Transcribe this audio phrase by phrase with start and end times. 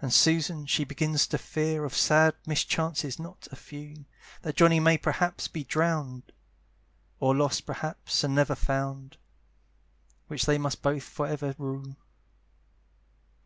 [0.00, 4.06] And Susan she begins to fear Of sad mischances not a few,
[4.40, 6.32] That Johnny may perhaps be drown'd,
[7.20, 9.18] Or lost perhaps, and never found;
[10.28, 11.96] Which they must both for ever rue.